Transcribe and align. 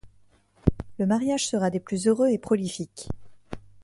Le 0.97 1.05
mariage 1.05 1.45
sera 1.45 1.69
des 1.69 1.79
plus 1.79 2.07
heureux 2.07 2.29
et 2.29 2.39
prolifiques. 2.39 3.07